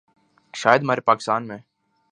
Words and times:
شاید 0.53 0.81
ہمارے 0.81 1.01
پاکستان 1.01 1.47
میں 1.47 1.57